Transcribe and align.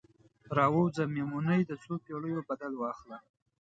راووځه 0.57 1.03
میمونۍ، 1.15 1.61
د 1.67 1.71
څوپیړیو 1.83 2.45
بدل 2.49 2.73
واخله 2.77 3.17